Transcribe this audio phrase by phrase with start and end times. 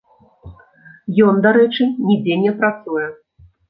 [1.27, 3.07] Ён, дарэчы, нідзе не працуе.